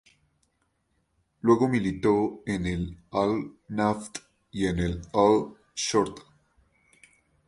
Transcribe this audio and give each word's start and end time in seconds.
Luego 1.41 1.67
militó 1.67 2.41
en 2.47 2.65
el 2.65 2.97
Al-Naft 3.11 4.17
y 4.51 4.65
en 4.65 4.79
el 4.79 5.01
Al-Shorta. 5.13 6.23